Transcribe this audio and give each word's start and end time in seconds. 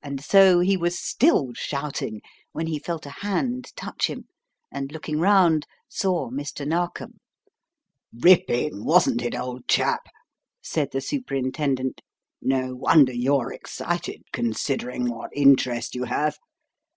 And 0.00 0.22
so 0.22 0.60
he 0.60 0.76
was 0.76 0.96
still 0.96 1.54
shouting 1.56 2.20
when 2.52 2.68
he 2.68 2.78
felt 2.78 3.04
a 3.04 3.10
hand 3.10 3.72
touch 3.74 4.06
him, 4.06 4.28
and 4.70 4.92
looking 4.92 5.18
round 5.18 5.66
saw 5.88 6.30
Mr. 6.30 6.64
Narkom. 6.64 7.18
"Ripping, 8.12 8.84
wasn't 8.84 9.22
it, 9.22 9.34
old 9.34 9.66
chap?" 9.66 10.02
said 10.62 10.92
the 10.92 11.00
superintendent. 11.00 12.00
"No 12.40 12.76
wonder 12.76 13.12
you 13.12 13.34
are 13.34 13.52
excited, 13.52 14.22
considering 14.32 15.10
what 15.10 15.30
interest 15.34 15.96
you 15.96 16.04
have. 16.04 16.38